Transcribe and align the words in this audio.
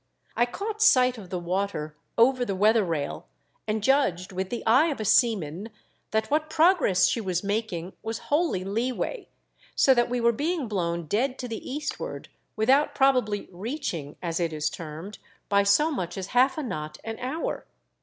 I 0.35 0.47
caught 0.47 0.81
sight 0.81 1.19
of 1.19 1.29
the 1.29 1.37
water 1.37 1.95
over 2.17 2.43
the 2.43 2.55
weather 2.55 2.83
rail, 2.83 3.27
and 3.67 3.83
judged 3.83 4.31
with 4.31 4.49
the 4.49 4.65
eye 4.65 4.87
of 4.87 4.99
a 4.99 5.05
seaman 5.05 5.69
that 6.09 6.31
what 6.31 6.49
progress 6.49 7.05
she 7.05 7.21
was 7.21 7.43
making 7.43 7.93
was 8.01 8.17
wholly 8.33 8.63
leeway; 8.63 9.29
so 9.75 9.93
that 9.93 10.09
we 10.09 10.19
were 10.19 10.31
being 10.31 10.67
blown 10.67 11.05
dead 11.05 11.37
to 11.37 11.47
the 11.47 11.63
eastward, 11.71 12.29
without 12.55 12.95
probably 12.95 13.47
"reaching," 13.51 14.15
as 14.23 14.39
it 14.39 14.51
is 14.53 14.71
termed, 14.71 15.19
by 15.49 15.61
so 15.61 15.91
much 15.91 16.17
as 16.17 16.29
half 16.33 16.57
a 16.57 16.63
knot 16.63 16.97
an 17.03 17.19
hour. 17.19 17.67